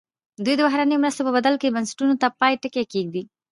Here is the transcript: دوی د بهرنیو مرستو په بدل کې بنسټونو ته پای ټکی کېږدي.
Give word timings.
دوی 0.43 0.55
د 0.57 0.61
بهرنیو 0.67 1.01
مرستو 1.03 1.25
په 1.27 1.31
بدل 1.37 1.55
کې 1.61 1.73
بنسټونو 1.75 2.13
ته 2.21 2.27
پای 2.39 2.53
ټکی 2.61 2.83
کېږدي. 2.93 3.23